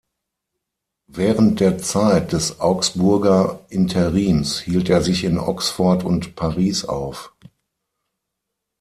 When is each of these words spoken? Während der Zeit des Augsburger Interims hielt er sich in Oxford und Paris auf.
Während 1.11 1.59
der 1.59 1.77
Zeit 1.77 2.31
des 2.33 2.59
Augsburger 2.59 3.59
Interims 3.69 4.59
hielt 4.59 4.89
er 4.89 5.03
sich 5.03 5.23
in 5.25 5.37
Oxford 5.37 6.03
und 6.03 6.35
Paris 6.35 6.85
auf. 6.85 7.31